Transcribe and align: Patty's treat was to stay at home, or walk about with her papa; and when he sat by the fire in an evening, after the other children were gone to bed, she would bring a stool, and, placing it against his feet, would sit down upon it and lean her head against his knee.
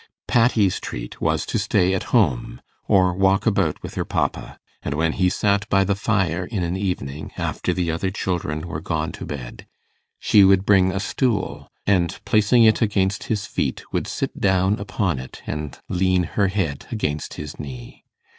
Patty's 0.25 0.79
treat 0.79 1.21
was 1.21 1.45
to 1.45 1.59
stay 1.59 1.93
at 1.93 2.05
home, 2.09 2.59
or 2.87 3.13
walk 3.13 3.45
about 3.45 3.83
with 3.83 3.93
her 3.93 4.03
papa; 4.03 4.57
and 4.81 4.95
when 4.95 5.13
he 5.13 5.29
sat 5.29 5.69
by 5.69 5.83
the 5.83 5.93
fire 5.93 6.43
in 6.43 6.63
an 6.63 6.75
evening, 6.75 7.31
after 7.37 7.71
the 7.71 7.91
other 7.91 8.09
children 8.09 8.67
were 8.67 8.81
gone 8.81 9.11
to 9.11 9.27
bed, 9.27 9.67
she 10.19 10.43
would 10.43 10.65
bring 10.65 10.91
a 10.91 10.99
stool, 10.99 11.67
and, 11.85 12.19
placing 12.25 12.63
it 12.63 12.81
against 12.81 13.25
his 13.25 13.45
feet, 13.45 13.83
would 13.93 14.07
sit 14.07 14.39
down 14.41 14.79
upon 14.79 15.19
it 15.19 15.43
and 15.45 15.77
lean 15.87 16.23
her 16.23 16.47
head 16.47 16.87
against 16.89 17.35
his 17.35 17.59
knee. 17.59 18.03